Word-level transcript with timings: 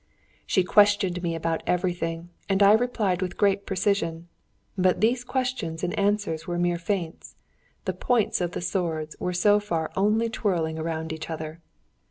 She 0.47 0.63
questioned 0.63 1.21
me 1.21 1.35
about 1.35 1.61
everything, 1.67 2.29
and 2.49 2.63
I 2.63 2.71
replied 2.73 3.21
with 3.21 3.37
great 3.37 3.67
precision; 3.67 4.29
but 4.75 4.99
these 4.99 5.23
questions 5.23 5.83
and 5.83 5.93
answers 5.93 6.47
were 6.47 6.57
mere 6.57 6.79
feints: 6.79 7.35
the 7.85 7.93
points 7.93 8.41
of 8.41 8.53
the 8.53 8.61
swords 8.61 9.15
were 9.19 9.31
so 9.31 9.59
far 9.59 9.91
only 9.95 10.27
twirling 10.27 10.79
around 10.79 11.13
each 11.13 11.29
other. 11.29 11.61